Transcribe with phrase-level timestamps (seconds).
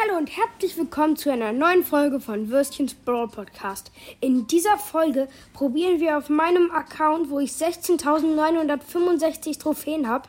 [0.00, 3.90] Hallo und herzlich willkommen zu einer neuen Folge von Würstchens Brawl Podcast.
[4.20, 10.28] In dieser Folge probieren wir auf meinem Account, wo ich 16.965 Trophäen habe,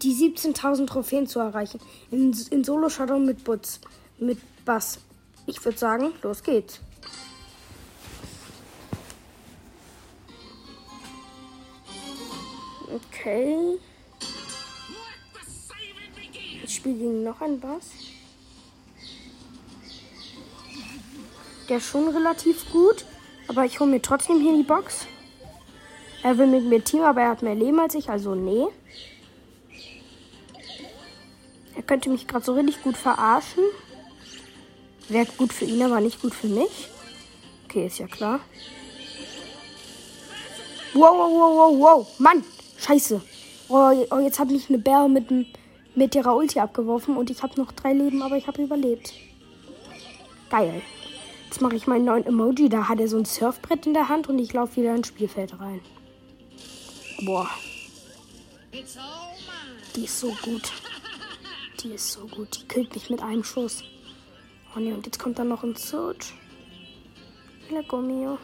[0.00, 1.78] die 17.000 Trophäen zu erreichen.
[2.10, 3.82] In, in Solo Shadow mit Butz,
[4.18, 4.98] mit Bass.
[5.44, 6.80] Ich würde sagen, los geht's.
[12.94, 13.78] Okay.
[16.64, 17.90] Ich spiele gegen noch einen Bass.
[21.68, 23.04] Der ist schon relativ gut.
[23.48, 25.06] Aber ich hole mir trotzdem hier die Box.
[26.22, 28.66] Er will mit mir Team, aber er hat mehr Leben als ich, also nee.
[31.76, 33.62] Er könnte mich gerade so richtig gut verarschen.
[35.08, 36.88] Wäre gut für ihn, aber nicht gut für mich.
[37.66, 38.40] Okay, ist ja klar.
[40.94, 42.18] Wow, wow, wow, wow, wow.
[42.18, 42.42] Mann,
[42.78, 43.20] scheiße.
[43.68, 45.30] Oh, oh jetzt hat mich eine Bär mit,
[45.94, 49.12] mit ihrer Ulti abgeworfen und ich habe noch drei Leben, aber ich habe überlebt.
[50.50, 50.82] Geil.
[51.56, 52.68] Jetzt mache ich meinen neuen Emoji.
[52.68, 55.58] Da hat er so ein Surfbrett in der Hand und ich laufe wieder ins Spielfeld
[55.58, 55.80] rein.
[57.22, 57.48] Boah.
[59.94, 60.70] Die ist so gut.
[61.80, 62.60] Die ist so gut.
[62.60, 63.84] Die killt mich mit einem Schuss.
[64.76, 66.34] Oh ne, und jetzt kommt dann noch ein Search.
[67.70, 68.36] Lecker mio.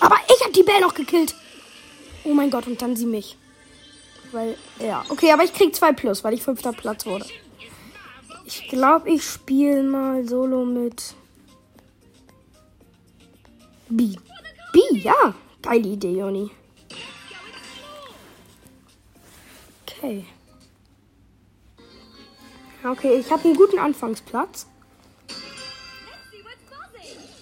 [0.00, 1.34] Aber ich habe die Bell noch gekillt.
[2.24, 3.36] Oh mein Gott, und dann sie mich.
[4.32, 5.04] Weil, ja.
[5.08, 7.26] Okay, aber ich krieg zwei Plus, weil ich fünfter Platz wurde.
[8.44, 11.14] Ich glaube, ich spiele mal solo mit
[13.88, 14.16] B.
[14.72, 15.34] B, ja.
[15.62, 16.50] Geile Idee, Joni.
[19.86, 20.24] Okay.
[22.84, 24.66] Okay, ich habe einen guten Anfangsplatz.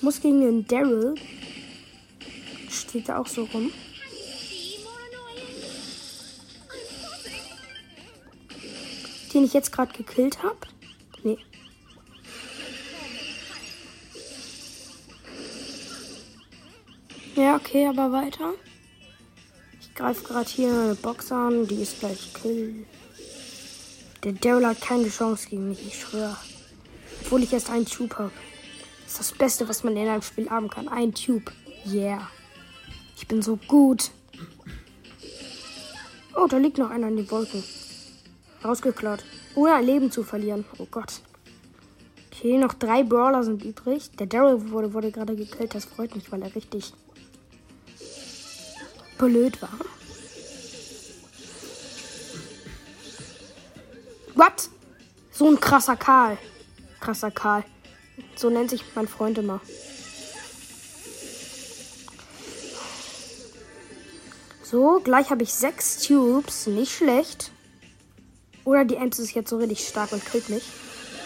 [0.00, 1.14] Muss gegen den Daryl.
[2.68, 3.72] Steht da auch so rum.
[9.32, 10.58] Den ich jetzt gerade gekillt habe?
[11.22, 11.38] Nee.
[17.34, 18.54] Ja, okay, aber weiter.
[19.80, 22.86] Ich greife gerade hier eine Box an, die ist gleich Kill.
[24.22, 26.36] Der Daryl hat keine Chance gegen mich, ich schwöre.
[27.22, 28.32] Obwohl ich erst einen Tube habe.
[29.04, 30.88] Das ist das Beste, was man in einem Spiel haben kann.
[30.88, 31.52] Ein Tube.
[31.86, 32.28] Yeah.
[33.16, 34.10] Ich bin so gut.
[36.34, 37.62] Oh, da liegt noch einer in den Wolken.
[38.64, 39.24] Rausgeklaut.
[39.54, 40.64] Ohne ein Leben zu verlieren.
[40.78, 41.20] Oh Gott.
[42.32, 44.10] Okay, noch drei Brawler sind übrig.
[44.18, 45.74] Der Daryl wurde, wurde gerade gekillt.
[45.74, 46.92] Das freut mich, weil er richtig
[49.18, 49.78] blöd war.
[54.34, 54.70] What?
[55.30, 56.38] So ein krasser Karl.
[57.00, 57.64] Krasser Karl.
[58.34, 59.60] So nennt sich mein Freund immer.
[64.62, 66.66] So, gleich habe ich sechs Tubes.
[66.66, 67.52] Nicht schlecht.
[68.64, 70.64] Oder die Ems ist jetzt so richtig stark und killt mich.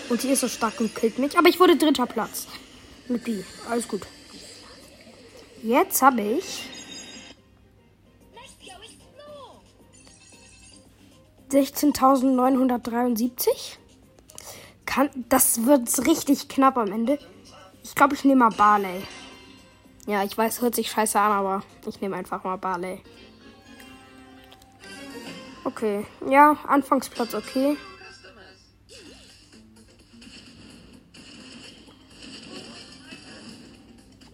[0.08, 1.36] Und sie ist so stark und killt mich.
[1.36, 2.47] Aber ich wurde dritter Platz.
[3.08, 3.42] Mit B.
[3.69, 4.02] Alles gut.
[5.62, 6.70] Jetzt habe ich.
[11.50, 13.48] 16.973.
[14.84, 17.18] Kann, das wird richtig knapp am Ende.
[17.82, 19.03] Ich glaube, ich nehme mal Barley.
[20.06, 23.00] Ja, ich weiß, hört sich scheiße an, aber ich nehme einfach mal Barley.
[25.66, 26.06] Okay.
[26.31, 27.77] Ja, Anfangsplatz okay.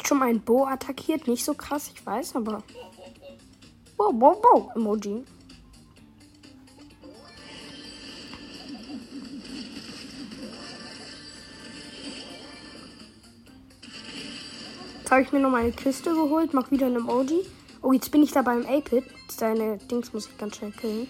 [0.04, 1.26] Schon mal ein Bo attackiert.
[1.26, 2.62] Nicht so krass, ich weiß, aber.
[3.96, 4.76] Wow, wow, wow.
[4.76, 5.24] Emoji.
[14.98, 17.46] Jetzt habe ich mir noch mal eine Kiste geholt, mach wieder ein Emoji.
[17.82, 19.04] Oh, jetzt bin ich da beim A-Pit.
[19.28, 21.08] Seine Dings muss ich ganz schnell killen.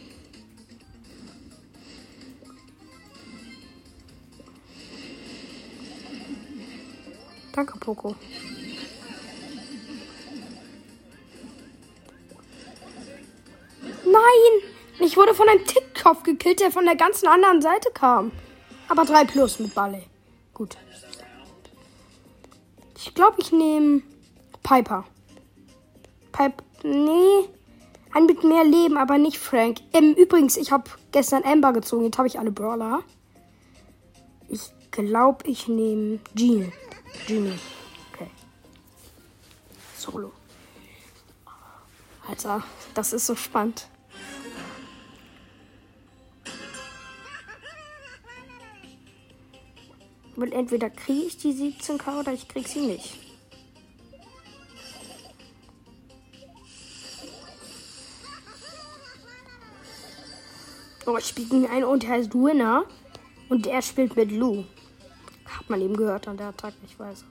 [7.53, 8.17] Danke, Poco.
[14.05, 14.71] Nein!
[15.01, 18.33] Ich wurde von einem Tickkopf gekillt, der von der ganzen anderen Seite kam.
[18.89, 20.05] Aber 3 plus mit Balle.
[20.55, 20.79] Gut.
[22.97, 24.03] Ich glaube, ich nehme
[24.63, 25.05] Piper.
[26.33, 26.65] Piper.
[26.83, 27.49] Nee.
[28.15, 29.79] Ein mit mehr Leben, aber nicht Frank.
[29.93, 32.05] Ähm, übrigens, ich habe gestern Amber gezogen.
[32.05, 33.03] Jetzt habe ich alle Brawler.
[34.49, 36.73] Ich glaube, ich nehme Jean.
[37.27, 37.59] Genie.
[38.13, 38.31] Okay.
[39.97, 40.33] Solo.
[42.29, 42.63] Alter,
[42.95, 43.89] das ist so spannend.
[50.37, 53.32] Weil entweder kriege ich die 17k oder ich krieg sie nicht.
[61.07, 62.85] Oh, ich spiele gegen einen und der heißt Winner.
[63.49, 64.65] Und der spielt mit Lou.
[65.45, 67.25] Hat man eben gehört an der Attacke, ich weiß.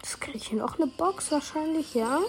[0.00, 2.20] Das kriege ich hier noch eine Box wahrscheinlich, ja.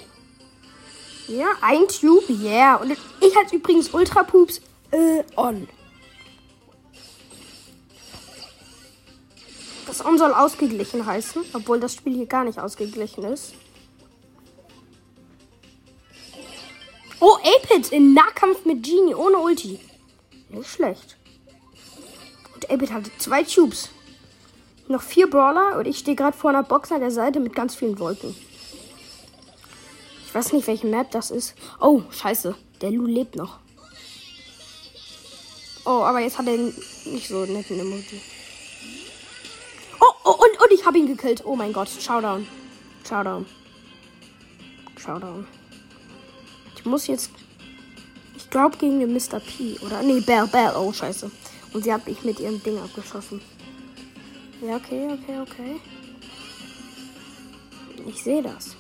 [1.28, 2.76] Ja, ein Tube, yeah.
[2.78, 4.62] Und ich hatte übrigens Ultra Poops
[4.92, 5.68] äh, on.
[9.86, 13.54] Das On soll ausgeglichen heißen, obwohl das Spiel hier gar nicht ausgeglichen ist.
[17.20, 19.80] Oh, Apid in Nahkampf mit Genie ohne Ulti.
[20.50, 21.18] Nicht schlecht.
[22.54, 23.90] Und Apid hatte zwei Tubes.
[24.88, 27.76] Noch vier Brawler und ich stehe gerade vor einer Box an der Seite mit ganz
[27.76, 28.36] vielen Wolken.
[30.26, 31.56] Ich weiß nicht, welche Map das ist.
[31.80, 32.56] Oh, scheiße.
[32.82, 33.60] Der Lu lebt noch.
[35.86, 38.22] Oh, aber jetzt hat er nicht so netten Emoji.
[40.00, 41.44] Oh, oh, und, und ich habe ihn gekillt.
[41.46, 41.90] Oh mein Gott.
[41.90, 42.48] Showdown.
[43.08, 43.46] Showdown.
[44.98, 45.48] Showdown.
[46.88, 47.32] Muss jetzt.
[48.38, 49.40] Ich glaube gegen den Mr.
[49.40, 49.78] P.
[49.86, 50.02] Oder.
[50.02, 50.74] Nee, Bell, Bell.
[50.76, 51.30] Oh, scheiße.
[51.74, 53.42] Und sie hat mich mit ihrem Ding abgeschossen.
[54.62, 55.82] Ja, okay, okay, okay.
[58.08, 58.78] Ich sehe das.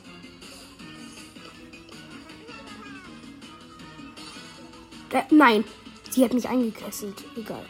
[5.12, 5.66] Äh, nein,
[6.10, 7.26] sie hat mich eingekesselt.
[7.36, 7.66] Egal.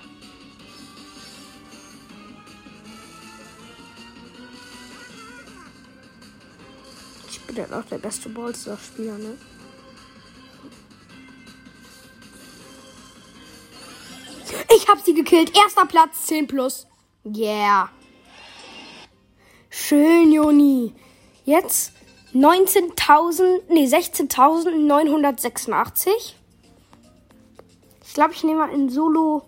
[7.30, 9.38] Ich bin halt auch der beste Ballstar-Spieler, ne?
[14.78, 15.58] Ich hab sie gekillt.
[15.58, 16.86] Erster Platz, 10 plus.
[17.26, 17.90] Yeah.
[19.72, 20.94] Schön, Joni.
[21.46, 21.94] Jetzt
[22.36, 26.10] 19.000, nee, 16.986.
[28.06, 29.42] Ich glaube, ich nehme mal in Solo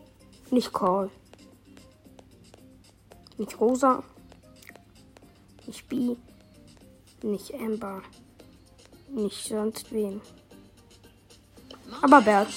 [0.50, 1.12] nicht Call.
[3.38, 4.02] Nicht Rosa.
[5.68, 6.16] Nicht B.
[7.22, 8.02] Nicht Amber.
[9.10, 10.22] Nicht sonst wen.
[12.02, 12.48] Aber Bert.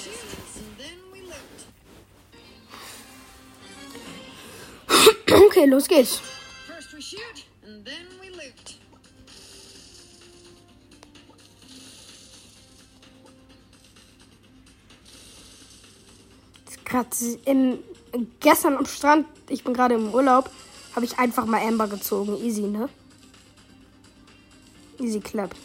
[5.63, 6.19] Okay, los geht's.
[6.67, 8.75] First we shoot, and then we loot.
[16.83, 17.15] Gerade
[17.45, 17.79] im
[18.41, 20.49] gestern am Strand, ich bin gerade im Urlaub,
[20.95, 22.35] habe ich einfach mal Amber gezogen.
[22.43, 22.89] Easy, ne?
[24.99, 25.55] Easy clap.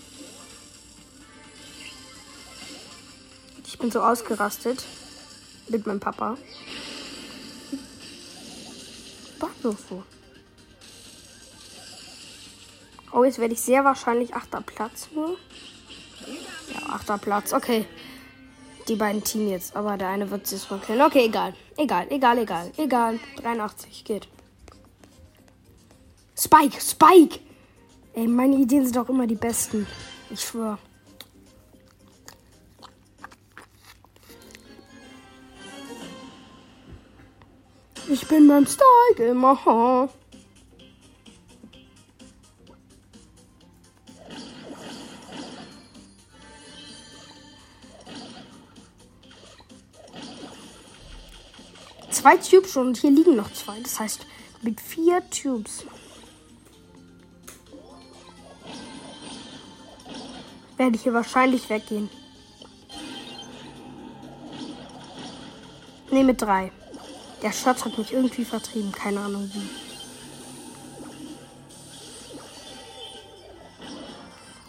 [3.67, 4.85] Ich bin so ausgerastet
[5.69, 6.39] mit meinem Papa.
[9.63, 10.03] So.
[13.13, 15.37] Oh, jetzt werde ich sehr wahrscheinlich achter Platz nur.
[16.73, 17.53] Ja, achter Platz.
[17.53, 17.87] Okay.
[18.87, 21.03] Die beiden Team jetzt, aber der eine wird sich mal killen.
[21.03, 21.55] Okay, egal.
[21.77, 22.73] Egal, egal, egal.
[22.77, 23.21] Egal.
[23.43, 24.29] 83 geht.
[26.37, 27.41] Spike, Spike!
[28.15, 29.87] Ey, meine Ideen sind auch immer die besten.
[30.31, 30.79] Ich schwöre.
[38.11, 40.09] Ich bin beim Spike immer.
[52.11, 53.79] Zwei Tubes schon und hier liegen noch zwei.
[53.81, 54.27] Das heißt,
[54.63, 55.85] mit vier Tubes.
[60.79, 62.09] Werde ich hier wahrscheinlich weggehen.
[66.11, 66.73] Ne, mit drei.
[67.43, 68.93] Der Schatz hat mich irgendwie vertrieben.
[68.93, 69.89] Keine Ahnung wie.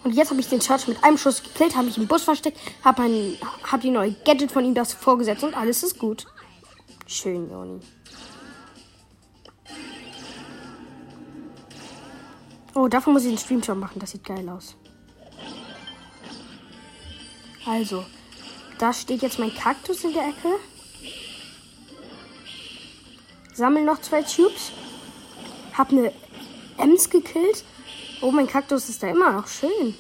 [0.03, 2.57] Und jetzt habe ich den Schatz mit einem Schuss gekillt, habe mich im Bus versteckt,
[2.83, 6.25] habe hab die neue Gadget von ihm das vorgesetzt und alles ist gut.
[7.05, 7.79] Schön, Joni.
[12.75, 13.99] Oh, davon muss ich einen Streamshot machen.
[13.99, 14.75] Das sieht geil aus.
[17.65, 18.05] Also,
[18.77, 20.59] da steht jetzt mein Kaktus in der Ecke.
[23.59, 24.71] Sammel noch zwei Tubes.
[25.77, 26.13] Hab eine
[26.77, 27.65] Ems gekillt.
[28.21, 29.95] Oh, mein Kaktus ist da immer noch schön.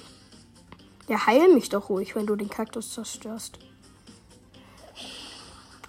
[1.09, 3.59] Ja, heil mich doch ruhig, wenn du den Kaktus zerstörst.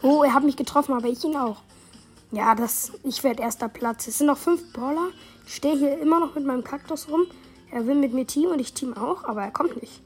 [0.03, 1.63] Oh, er hat mich getroffen, aber ich ihn auch.
[2.33, 4.09] Ja, das, ich werde erster Platz.
[4.09, 5.11] Es sind noch fünf Brawler.
[5.47, 7.27] Ich stehe hier immer noch mit meinem Kaktus rum.
[7.71, 10.03] Er will mit mir Team und ich Team auch, aber er kommt nicht.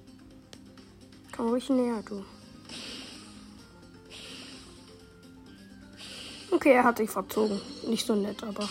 [1.35, 2.25] Komm ruhig näher, du.
[6.55, 7.61] Okay, er hat sich verzogen.
[7.89, 8.69] Nicht so nett, aber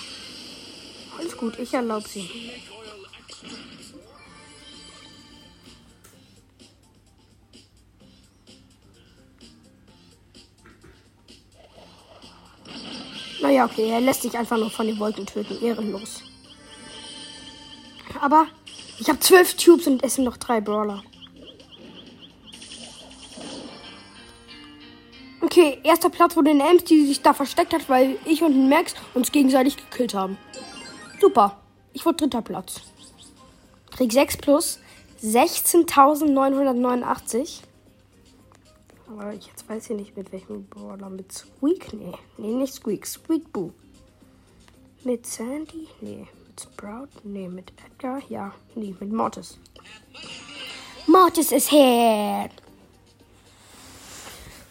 [1.19, 1.59] alles gut.
[1.59, 2.29] Ich erlaube sie.
[13.41, 15.61] Naja, okay, er lässt sich einfach nur von den Wolken töten.
[15.61, 16.23] Ehrenlos.
[18.21, 18.47] Aber
[18.97, 21.03] ich habe zwölf Tubes und es sind noch drei Brawler.
[25.55, 28.95] Okay, erster Platz wurde eine Ems, die sich da versteckt hat, weil ich und Max
[29.13, 30.35] uns gegenseitig gekillt haben.
[31.21, 31.59] Super.
[31.93, 32.81] Ich wurde dritter Platz.
[33.91, 34.79] Krieg 6 plus
[35.23, 37.59] 16.989.
[39.07, 41.11] Aber ich jetzt weiß ich nicht mit welchem Brawler.
[41.11, 41.93] Mit Squeak?
[41.93, 42.13] Nee.
[42.39, 43.05] Nee, nicht Squeak.
[43.05, 43.73] Squeak Boo.
[45.03, 45.87] Mit Sandy?
[46.01, 46.25] Nee.
[46.47, 47.09] Mit Sprout?
[47.23, 47.47] Nee.
[47.47, 48.23] Mit Edgar?
[48.27, 48.55] Ja.
[48.73, 49.59] Nee, mit Mortis.
[51.05, 52.49] Mortis ist here.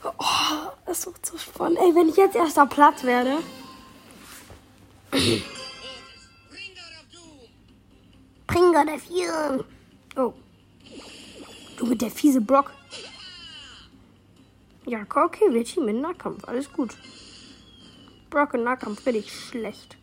[0.04, 1.78] Oh, das ist so spannend.
[1.78, 3.38] Ey, wenn ich jetzt erster Platz werde.
[8.46, 9.64] Bringer der Vier.
[10.16, 10.32] Oh.
[11.76, 12.72] Du mit der fiese Brock.
[14.86, 16.46] Ja, okay, wir teamen in Nahkampf.
[16.48, 16.96] Alles gut.
[18.30, 19.96] Brock in Nahkampf bin ich schlecht.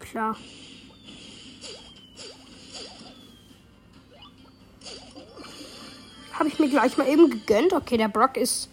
[0.00, 0.36] Klar.
[6.32, 7.72] Habe ich mir gleich mal eben gegönnt.
[7.72, 8.68] Okay, der Brock ist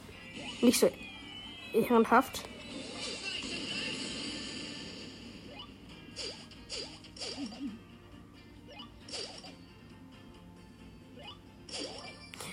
[0.61, 0.89] nicht so
[1.73, 2.43] ehrenhaft.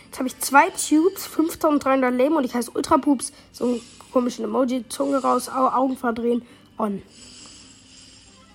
[0.07, 3.33] Jetzt habe ich zwei Tubes, 5300 Leben und ich heiße Ultra Poops.
[3.51, 3.81] So ein
[4.13, 6.47] komischen Emoji, Zunge raus, Au Augen verdrehen,
[6.79, 7.03] on.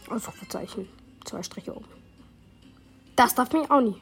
[0.10, 0.88] Ausrufezeichen.
[1.26, 1.86] Zwei Striche oben.
[3.18, 3.98] Das darf mich auch nie.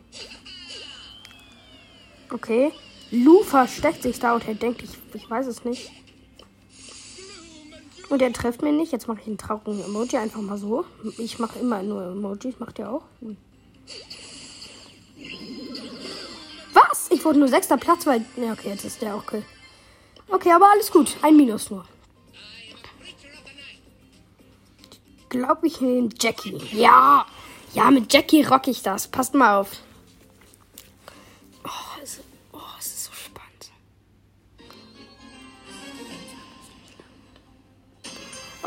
[2.29, 2.71] Okay.
[3.11, 5.91] Lu versteckt sich da und er denkt, ich, ich weiß es nicht.
[8.09, 8.91] Und er trifft mir nicht.
[8.91, 10.85] Jetzt mache ich einen traurigen Emoji einfach mal so.
[11.17, 12.59] Ich mache immer nur Emojis.
[12.59, 13.03] Macht ihr auch?
[16.73, 17.07] Was?
[17.09, 18.25] Ich wurde nur sechster Platz, weil.
[18.37, 19.43] Ja, okay, jetzt ist der auch cool.
[20.29, 21.17] Okay, aber alles gut.
[21.21, 21.85] Ein Minus nur.
[25.29, 26.57] Glaube ich in Jackie.
[26.71, 27.25] Ja.
[27.73, 29.07] Ja, mit Jackie rock ich das.
[29.07, 29.71] Passt mal auf.
[31.65, 32.21] Oh, ist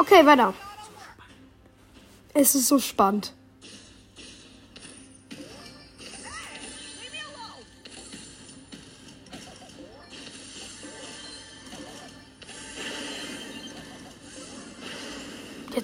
[0.00, 0.54] Okay, weiter.
[2.32, 3.34] Es ist so spannend.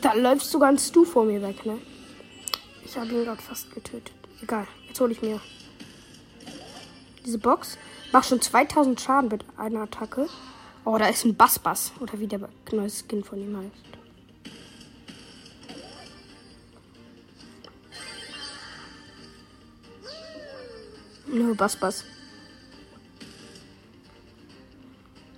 [0.00, 1.78] Da läufst du ganz du vor mir weg, ne?
[2.87, 4.12] Ich habe ihn gerade fast getötet.
[4.40, 5.42] Egal, jetzt hole ich mir
[7.26, 7.76] diese Box.
[8.12, 10.26] Mach schon 2000 Schaden mit einer Attacke.
[10.87, 11.92] Oh, da ist ein Bass-Bass.
[12.00, 14.05] Oder wie der neue Skin von ihm heißt.
[21.26, 22.04] Nö, Bass-Bass.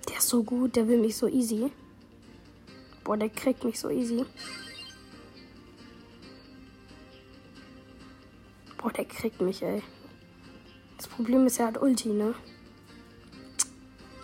[0.07, 1.71] Der ist so gut, der will mich so easy.
[3.03, 4.23] Boah, der kriegt mich so easy.
[8.77, 9.81] Boah, der kriegt mich, ey.
[10.97, 12.35] Das Problem ist, er hat Ulti, ne?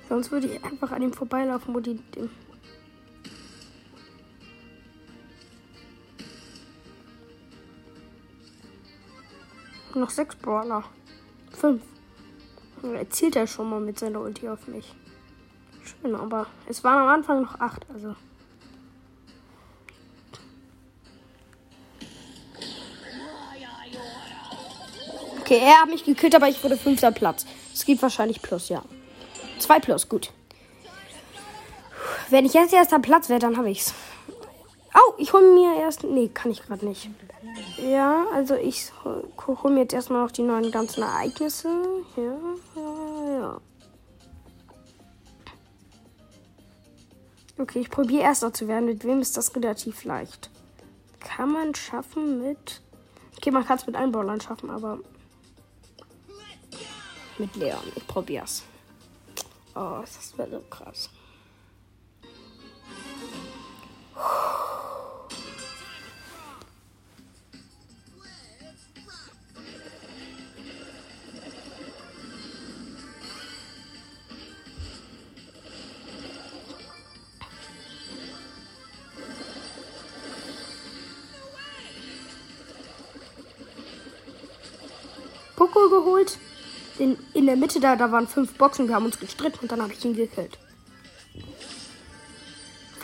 [0.07, 1.95] Sonst würde ich einfach an ihm vorbeilaufen, wo die.
[1.95, 2.29] Den
[9.95, 10.83] Noch sechs Brawler.
[11.65, 11.81] Fünf.
[12.83, 14.93] Er zielt ja schon mal mit seiner Ulti auf mich.
[15.83, 18.15] Schön, aber es waren am Anfang noch acht, also.
[25.39, 27.47] Okay, er hat mich gekillt, aber ich wurde fünfter Platz.
[27.73, 28.83] Es gibt wahrscheinlich Plus, ja.
[29.57, 30.31] Zwei Plus, gut.
[32.29, 33.93] Wenn ich jetzt erster Platz wäre, dann habe ich's.
[34.93, 36.03] Oh, ich hole mir erst.
[36.03, 37.09] Nee, kann ich gerade nicht.
[37.77, 41.69] Ja, also ich hole mir jetzt erstmal noch die neuen ganzen Ereignisse.
[42.15, 42.37] Ja,
[42.75, 43.61] ja, ja.
[47.57, 48.85] Okay, ich probiere erster zu werden.
[48.85, 50.49] Mit wem ist das relativ leicht?
[51.19, 52.81] Kann man schaffen mit.
[53.37, 54.99] Okay, man kann es mit Brawlern schaffen, aber
[57.37, 57.83] mit Leon.
[57.95, 58.63] Ich probier's.
[59.75, 61.09] Oh, das wäre so krass.
[85.75, 86.37] Poco geholt.
[86.97, 88.87] Den, in der Mitte da, da waren fünf Boxen.
[88.87, 90.57] Wir haben uns gestritten und dann habe ich ihn gekillt.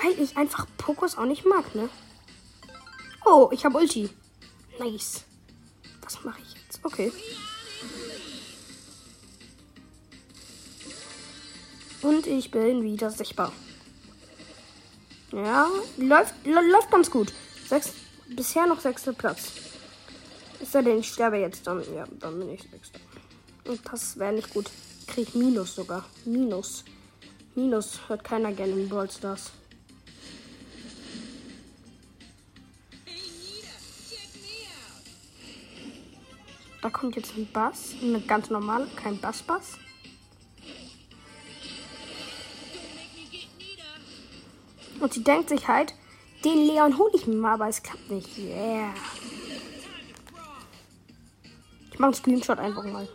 [0.01, 1.89] Weil ich einfach Pokos auch nicht mag, ne?
[3.25, 4.09] Oh, ich habe Ulti.
[4.79, 5.25] Nice.
[6.01, 6.79] Was mache ich jetzt?
[6.83, 7.11] Okay.
[12.01, 13.51] Und ich bin wieder sichtbar.
[15.31, 17.31] Ja, läuft, läuft ganz gut.
[17.67, 17.93] Sechs,
[18.27, 19.70] bisher noch sechster Platz.
[20.73, 21.83] Er denn, ich sterbe jetzt dann.
[21.93, 22.99] Ja, dann bin ich sechster.
[23.65, 24.69] Und das wäre nicht gut.
[25.07, 26.05] Krieg Minus sogar.
[26.23, 26.85] Minus.
[27.55, 29.51] Minus hört keiner gerne in Brawl Stars.
[36.81, 37.93] Da kommt jetzt ein Bass.
[38.01, 39.77] Eine ganz normale, kein Bass-Bass.
[44.99, 45.93] Und sie denkt sich halt,
[46.45, 48.37] den Leon hole ich mir mal, aber es klappt nicht.
[48.37, 48.93] Yeah.
[52.01, 53.07] Ich mache einen Screenshot einfach mal.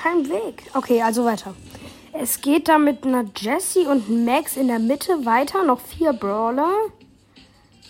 [0.00, 0.62] Kein Weg.
[0.74, 1.54] Okay, also weiter.
[2.12, 5.64] Es geht da mit einer Jessie und Max in der Mitte weiter.
[5.64, 6.72] Noch vier Brawler.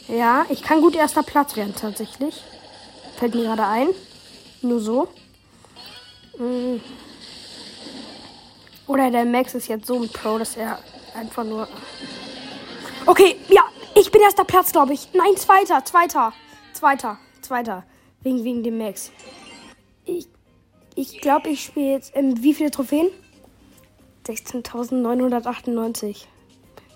[0.09, 2.43] Ja, ich kann gut erster Platz werden tatsächlich.
[3.19, 3.88] Fällt mir gerade ein.
[4.62, 5.09] Nur so.
[6.38, 6.81] Mm.
[8.87, 10.79] Oder der Max ist jetzt so ein Pro, dass er
[11.15, 11.69] einfach nur.
[13.05, 15.09] Okay, ja, ich bin erster Platz, glaube ich.
[15.12, 16.33] Nein, zweiter, zweiter,
[16.73, 17.85] zweiter, zweiter.
[18.23, 19.12] Wegen, wegen dem Max.
[20.07, 20.27] Ich,
[20.99, 22.17] ich glaube, ich spiele jetzt.
[22.17, 23.09] Ähm, wie viele Trophäen?
[24.26, 26.25] 16.998.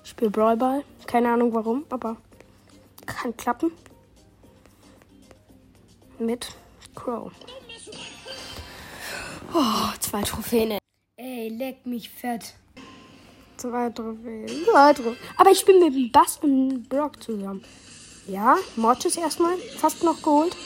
[0.03, 0.85] Ich spiele Brawlball.
[1.07, 2.17] Keine Ahnung warum, aber
[3.07, 3.71] kann klappen.
[6.19, 6.49] Mit
[6.95, 7.33] Crow.
[9.55, 10.79] Oh, zwei Trophäen.
[11.17, 12.55] Ey, leck mich fett.
[13.57, 14.49] Zwei Trophäen.
[14.49, 15.17] Zwei Trophäen.
[15.37, 17.63] Aber ich bin mit dem Bass und Brock zusammen.
[18.27, 19.57] Ja, Mortis erstmal.
[19.59, 20.57] Fast noch geholt.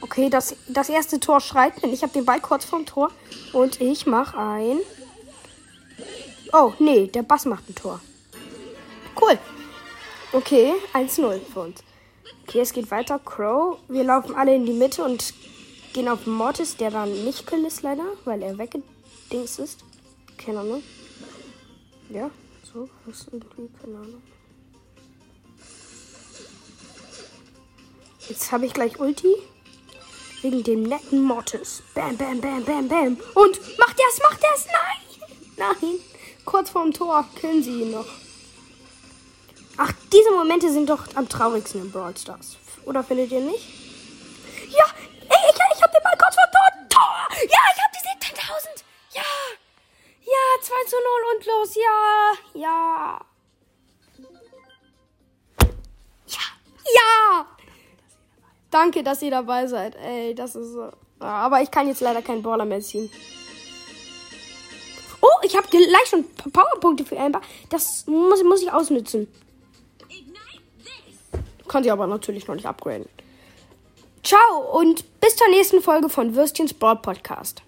[0.00, 3.10] Okay, das, das erste Tor schreit, denn ich habe den Ball kurz vorm Tor.
[3.52, 4.78] Und ich mache ein.
[6.52, 8.00] Oh, nee, der Bass macht ein Tor.
[9.20, 9.38] Cool.
[10.32, 11.82] Okay, 1-0 für uns.
[12.46, 13.18] Okay, es geht weiter.
[13.18, 13.78] Crow.
[13.88, 15.34] Wir laufen alle in die Mitte und
[15.92, 19.84] gehen auf Mortis, der dann nicht kill ist leider, weil er weggedings ist.
[20.36, 20.82] Keine Ahnung.
[22.10, 22.30] Ja,
[22.72, 24.22] so ist irgendwie, keine Ahnung.
[28.28, 29.34] Jetzt habe ich gleich Ulti.
[30.42, 31.82] Wegen dem netten Mortis.
[31.94, 33.16] Bam, bam, bam, bam, bam.
[33.34, 34.66] Und macht er's, macht er's.
[34.66, 35.74] Nein.
[35.80, 36.00] Nein.
[36.44, 38.06] Kurz vorm Tor killen sie ihn noch.
[39.76, 42.56] Ach, diese Momente sind doch am traurigsten in Brawl Stars.
[42.84, 43.64] Oder findet ihr nicht?
[44.68, 44.84] Ja,
[45.28, 46.88] ey, ich, ich hab den Ball kurz vor Tor.
[46.88, 47.28] Tor.
[47.42, 48.82] Ja, ich hab die 17.000.
[49.14, 49.22] Ja.
[50.24, 51.74] Ja, 2 zu 0 und los.
[51.74, 52.32] Ja.
[52.54, 53.20] Ja.
[56.26, 56.40] Ja.
[56.94, 57.46] Ja.
[58.70, 59.96] Danke, dass ihr dabei seid.
[59.96, 60.90] Ey, das ist so.
[61.20, 63.10] Ja, aber ich kann jetzt leider keinen Baller mehr ziehen.
[65.20, 67.40] Oh, ich habe gleich schon Powerpunkte für Amber.
[67.70, 69.26] Das muss, muss ich ausnützen.
[71.66, 73.08] Kann sie aber natürlich noch nicht upgraden.
[74.22, 77.62] Ciao und bis zur nächsten Folge von Würstchens Broad Podcast.